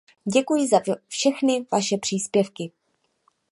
[0.25, 0.77] Děkuji za
[1.09, 2.71] všechny vaše příspěvky.